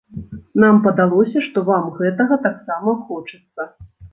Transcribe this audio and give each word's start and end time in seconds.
Нам 0.63 0.79
падалося, 0.87 1.43
што 1.49 1.63
вам 1.69 1.85
гэтага 1.99 2.41
таксама 2.49 2.99
хочацца. 3.11 3.71